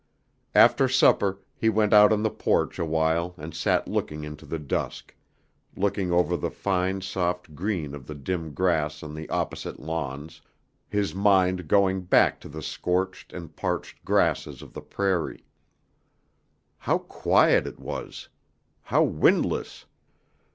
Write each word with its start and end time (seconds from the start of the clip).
After 0.55 0.87
supper 0.87 1.41
he 1.55 1.69
went 1.69 1.93
out 1.93 2.11
on 2.11 2.23
the 2.23 2.31
porch 2.31 2.79
awhile 2.79 3.35
and 3.37 3.53
sat 3.53 3.87
looking 3.87 4.23
into 4.23 4.47
the 4.47 4.57
dusk, 4.57 5.15
looking 5.75 6.11
over 6.11 6.35
the 6.35 6.49
fine 6.49 7.01
soft 7.01 7.53
green 7.53 7.93
of 7.93 8.07
the 8.07 8.15
dim 8.15 8.55
grass 8.55 9.03
on 9.03 9.13
the 9.13 9.29
opposite 9.29 9.79
lawns, 9.79 10.41
his 10.89 11.13
mind 11.13 11.67
going 11.67 12.01
back 12.01 12.39
to 12.41 12.49
the 12.49 12.63
scorched 12.63 13.31
and 13.31 13.55
parched 13.55 14.03
grasses 14.03 14.63
of 14.63 14.73
the 14.73 14.81
prairie. 14.81 15.45
How 16.79 16.97
quiet 16.97 17.67
it 17.67 17.77
was! 17.77 18.27
How 18.85 19.03
windless. 19.03 19.85